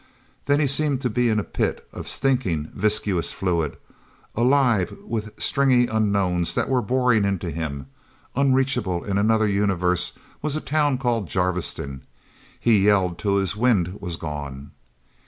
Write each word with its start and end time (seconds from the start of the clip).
Then 0.47 0.59
he 0.59 0.65
seemed 0.65 0.99
to 1.01 1.11
be 1.11 1.29
in 1.29 1.37
a 1.37 1.43
pit 1.43 1.87
of 1.93 2.07
stinking, 2.07 2.71
viscous 2.73 3.33
fluid, 3.33 3.77
alive 4.33 4.97
with 5.05 5.31
stringy 5.39 5.85
unknowns 5.85 6.55
that 6.55 6.67
were 6.69 6.81
boring 6.81 7.23
into 7.23 7.51
him... 7.51 7.85
Unreachable 8.35 9.03
in 9.03 9.19
another 9.19 9.45
universe 9.47 10.13
was 10.41 10.55
a 10.55 10.59
town 10.59 10.97
called 10.97 11.27
Jarviston. 11.29 12.01
He 12.59 12.79
yelled 12.85 13.19
till 13.19 13.37
his 13.37 13.55
wind 13.55 13.99
was 14.01 14.15
gone. 14.15 14.71